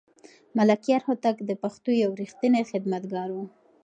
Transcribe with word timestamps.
ملکیار 0.57 1.01
هوتک 1.07 1.37
د 1.45 1.51
پښتو 1.61 1.89
یو 2.03 2.11
رښتینی 2.21 2.63
خدمتګار 2.71 3.29
و. 3.33 3.37